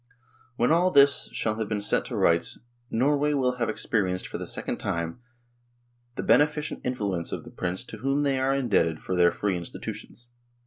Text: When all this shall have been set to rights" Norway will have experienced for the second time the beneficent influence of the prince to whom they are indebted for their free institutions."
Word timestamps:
When 0.55 0.71
all 0.71 0.89
this 0.89 1.29
shall 1.31 1.59
have 1.59 1.69
been 1.69 1.79
set 1.79 2.05
to 2.05 2.15
rights" 2.15 2.57
Norway 2.89 3.33
will 3.35 3.57
have 3.57 3.69
experienced 3.69 4.25
for 4.25 4.39
the 4.39 4.47
second 4.47 4.77
time 4.77 5.19
the 6.15 6.23
beneficent 6.23 6.81
influence 6.83 7.31
of 7.31 7.43
the 7.43 7.51
prince 7.51 7.83
to 7.83 7.97
whom 7.99 8.21
they 8.21 8.39
are 8.39 8.55
indebted 8.55 8.99
for 8.99 9.15
their 9.15 9.31
free 9.31 9.55
institutions." 9.55 10.25